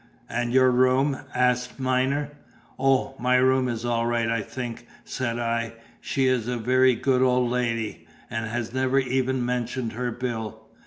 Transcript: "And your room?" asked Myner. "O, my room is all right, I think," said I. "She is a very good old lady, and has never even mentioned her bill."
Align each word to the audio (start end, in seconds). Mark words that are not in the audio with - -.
"And 0.27 0.51
your 0.51 0.71
room?" 0.71 1.15
asked 1.35 1.79
Myner. 1.79 2.31
"O, 2.79 3.13
my 3.19 3.35
room 3.35 3.67
is 3.69 3.85
all 3.85 4.07
right, 4.07 4.29
I 4.29 4.41
think," 4.41 4.87
said 5.05 5.37
I. 5.37 5.73
"She 5.99 6.25
is 6.25 6.47
a 6.47 6.57
very 6.57 6.95
good 6.95 7.21
old 7.21 7.51
lady, 7.51 8.07
and 8.27 8.47
has 8.47 8.73
never 8.73 8.97
even 8.97 9.45
mentioned 9.45 9.93
her 9.93 10.09
bill." 10.09 10.59